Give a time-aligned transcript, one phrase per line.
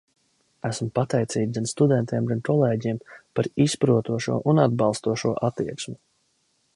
[0.69, 2.99] Esmu pateicīga gan studentiem, gan kolēģiem
[3.41, 5.99] par izprotošo un atbalstošo attieksmi.